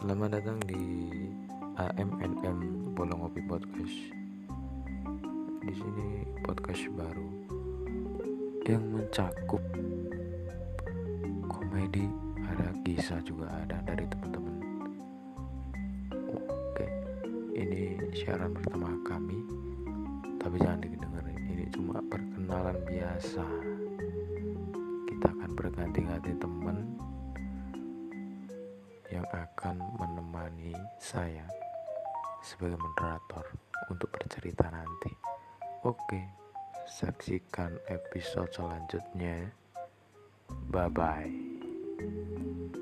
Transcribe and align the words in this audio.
Selamat 0.00 0.40
datang 0.40 0.56
di 0.64 1.12
AMNM 1.76 2.96
Bolong 2.96 3.20
Ngopi 3.20 3.44
Podcast. 3.44 4.16
Di 5.60 5.76
sini 5.76 6.24
podcast 6.40 6.88
baru 6.96 7.28
yang 8.64 8.80
mencakup 8.96 9.60
komedi, 11.52 12.08
ada 12.48 12.72
kisah 12.80 13.20
juga 13.28 13.52
ada 13.52 13.76
dari 13.84 14.08
teman-teman. 14.08 14.56
Oke, 16.32 16.88
ini 17.52 18.00
siaran 18.16 18.56
pertama 18.56 18.96
kami, 19.04 19.36
tapi 20.40 20.64
jangan 20.64 20.80
didengerin. 20.80 21.44
Ini 21.44 21.64
cuma 21.76 22.00
perkenalan 22.08 22.80
biasa. 22.88 23.44
Kita 25.12 25.28
akan 25.28 25.50
berganti-ganti 25.52 26.32
teman 26.40 27.09
yang 29.10 29.26
akan 29.34 29.76
menemani 29.98 30.74
saya 30.98 31.46
sebagai 32.40 32.78
moderator 32.80 33.44
untuk 33.90 34.08
bercerita 34.14 34.70
nanti. 34.70 35.12
Oke, 35.84 36.20
saksikan 36.86 37.76
episode 37.90 38.50
selanjutnya. 38.54 39.50
Bye 40.70 40.90
bye. 40.90 42.79